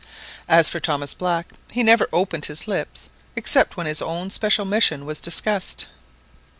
[0.49, 5.05] As for Thomas Black, he never opened his lips except when his own special mission
[5.05, 5.85] was discussed.